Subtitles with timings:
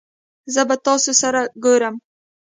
[0.53, 1.95] زه به تاسو سره ګورم